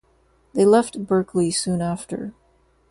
They 0.55 0.65
left 0.65 1.05
Berklee 1.05 1.53
soon 1.53 1.79
after. 1.79 2.33